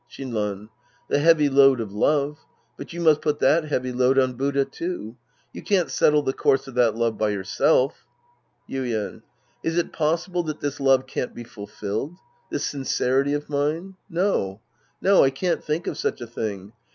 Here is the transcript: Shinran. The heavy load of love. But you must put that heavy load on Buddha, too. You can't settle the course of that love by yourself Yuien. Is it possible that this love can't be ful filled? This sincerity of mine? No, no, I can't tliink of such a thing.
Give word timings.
Shinran. 0.09 0.69
The 1.09 1.19
heavy 1.19 1.47
load 1.47 1.79
of 1.79 1.93
love. 1.93 2.39
But 2.75 2.91
you 2.91 3.01
must 3.01 3.21
put 3.21 3.37
that 3.37 3.65
heavy 3.65 3.91
load 3.91 4.17
on 4.17 4.33
Buddha, 4.33 4.65
too. 4.65 5.15
You 5.53 5.61
can't 5.61 5.91
settle 5.91 6.23
the 6.23 6.33
course 6.33 6.67
of 6.67 6.73
that 6.73 6.95
love 6.95 7.19
by 7.19 7.29
yourself 7.29 8.07
Yuien. 8.67 9.21
Is 9.61 9.77
it 9.77 9.93
possible 9.93 10.41
that 10.41 10.59
this 10.59 10.79
love 10.79 11.05
can't 11.05 11.35
be 11.35 11.43
ful 11.43 11.67
filled? 11.67 12.15
This 12.49 12.65
sincerity 12.65 13.33
of 13.33 13.47
mine? 13.47 13.95
No, 14.09 14.59
no, 15.03 15.23
I 15.23 15.29
can't 15.29 15.61
tliink 15.63 15.85
of 15.85 15.99
such 15.99 16.19
a 16.19 16.25
thing. 16.25 16.73